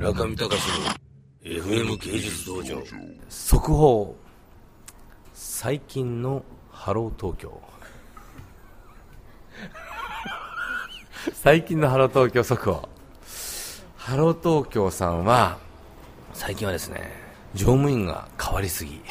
[0.00, 0.86] 村上隆の
[1.44, 2.82] FM 芸術道場。
[3.28, 4.16] 速報。
[5.34, 7.60] 最近のハロー東京。
[11.34, 12.88] 最近のハロー東京速報。
[13.98, 15.58] ハロー東京さんは
[16.32, 17.12] 最近はですね
[17.52, 19.02] 乗務員が変わりすぎ。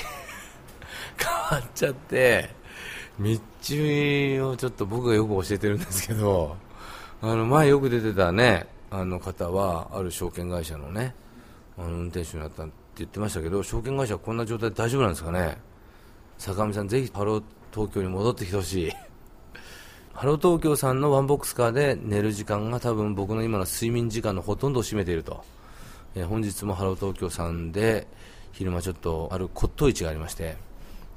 [1.20, 2.50] 変わっちゃって
[3.20, 6.58] 道中をちょっと僕がよく教えてるんですけど
[7.22, 11.14] あの前よく出てたねあの方はある証券会社のね
[11.78, 15.58] あの運転手になったって言ってましたけど証券会社はこんな状態で大丈夫なんですかね？
[16.38, 18.92] 坂上さんぜひハロー東京に戻ってきてほしい。
[20.14, 25.44] ハロー東京さんのワンボックスカーで寝る時間が多分僕の今の睡眠時間のほとんどを占めていると、
[26.16, 28.08] えー本日もハロー東京さんで
[28.52, 30.58] 昼間ちょっとある骨董市がありまして、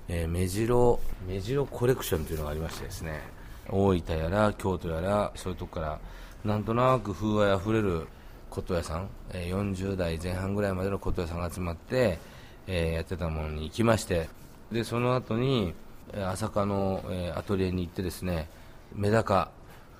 [0.09, 3.23] えー目白目白コレクションというのがありましてですね。
[3.71, 6.01] 大分やら京都やらそういうとこから
[6.45, 8.07] なんとなく風合いあふれる
[8.51, 12.19] 骨董屋さん、え40代前半ぐらいまでの骨董屋さんが集まって、
[12.67, 14.29] えやってたものに行きまして
[14.71, 15.73] でその後に
[16.15, 18.49] 朝霞の、えアトリエに行ってですね
[18.95, 19.51] メダカ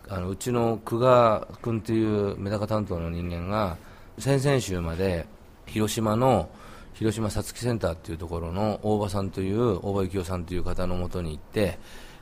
[0.09, 3.77] あのうちの久我君というメダカ担当の人間が
[4.19, 5.27] 先々週まで
[5.67, 6.51] 広島の
[6.95, 11.79] 広島さつきセンターっていうところの大場さんという大場幸雄さんという方のもとに行って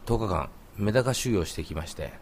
[0.07, 2.13] 10日間メダカ修行してきまして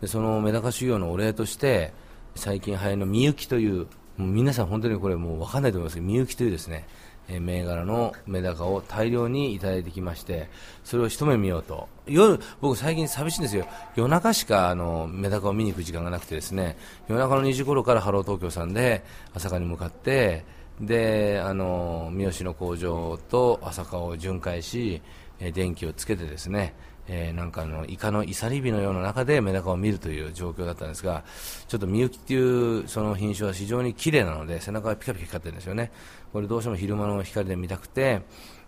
[0.00, 1.92] でそのメダカ修行のお礼として
[2.34, 6.86] 最近流行りのみゆきというもう皆さん本当にこれもう分かんないと思いますけどみゆきというですね
[7.28, 10.48] え銘柄のメダカを大量にいただいてきまして
[10.84, 11.88] それを一目見ようと。
[12.06, 13.66] 夜僕最近寂しいんですよ。
[13.96, 16.76] 夜中しかあのメダカを見に行く時間がなくてですね
[17.08, 20.44] 夜中の2時頃からハロー東京さんで朝霞に向かって
[20.80, 25.00] であの三好の工場と朝霞を巡回し、
[25.40, 26.74] え電気をつけてですね
[27.06, 31.22] えーなんかあのイカのイサリビのような中でメダカを見るという状況だったんですが
[31.68, 35.92] ちょっとミユキっていうその品種は非常に綺麗なので背中がピカピカ光ってるんですよね。
[36.32, 38.22] これどうしても昼間の光で見たくて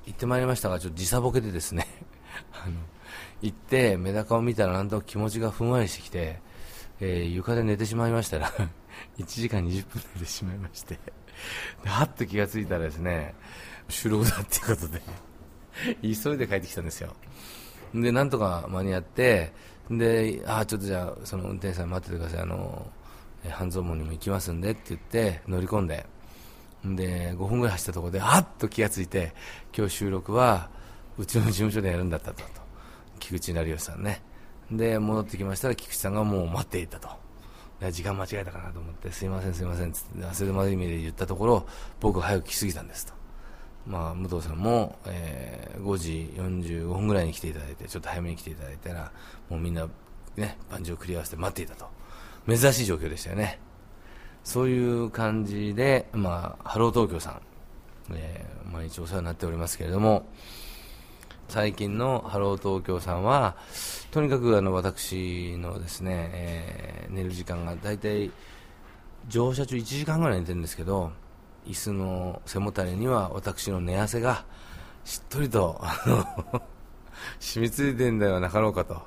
[0.06, 1.86] 行ってまいりましたがちょっと時差ボケでですね
[2.52, 2.74] あの
[3.42, 6.40] 行ってメダカを見たらなんと気持ちがふんわりしてきて、
[7.00, 8.52] えー床で寝てしまいましたら
[9.18, 10.98] 1時間20分寝てしまいまして
[11.82, 13.34] ではっと気がついたらですね
[13.88, 15.02] 収録だっていうことで
[16.02, 17.14] 急いで帰ってきたんですよ。
[18.02, 19.52] でなんとか間に合って
[19.90, 22.40] であちょっとじゃあその運転手さん待っててください。
[22.40, 22.86] あの
[23.48, 26.04] 半蔵門にも行きますんでって言って乗り込んで
[26.84, 29.32] で5分ぐらい走ったところであっと気がついて
[29.76, 30.68] 今日収録は
[31.16, 32.42] うちの事務所でやるんだったと。
[33.18, 34.22] 菊地成孔さんね。
[34.70, 37.08] で戻ってきましたら菊地さんがもう待っていたと。
[37.92, 41.66] 時間間違えたかなと思ってすいませんすいませんつって忘れまずい意味で言ったところ
[42.00, 43.12] 僕が早く来すぎたんですと。
[43.86, 49.12] まあ、武藤さんも、えー5時45分ぐらいに来ていただいてちょっと早めに来ていただいたら
[49.48, 49.86] もうみんな、
[50.36, 51.86] ね、バンジーをクリアして待っていたと。
[52.48, 53.60] 珍しい状況でしたよね。
[54.42, 57.40] そういう感じで、まあ、ハロー東京さん、
[58.14, 60.26] えー毎日お世話になっておりますけれども
[61.48, 63.56] 最近のハロー東京さんは
[64.10, 68.30] とにかくあの私のですね、えー寝る時間が大体
[69.28, 71.12] 乗車中1時間ぐらい寝てるんですけど
[71.66, 74.44] 椅子の背もたれには私の寝汗が
[75.04, 75.80] しっとりと
[77.40, 79.02] 染みついてんではなかろうかと。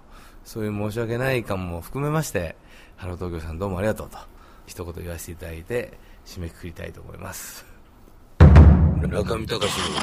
[0.45, 2.55] そういう申し訳ない感も含めまして
[2.95, 4.17] ハロー東京さんどうもありがとうと。
[4.65, 5.93] 一言言わせていただいて
[6.25, 7.65] 締めくくりたいと思います。
[8.39, 9.99] 中見隆の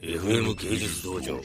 [0.00, 1.40] FM 芸術道場。